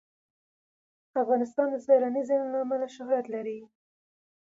[1.21, 3.57] افغانستان د سیلانی ځایونه له امله شهرت لري.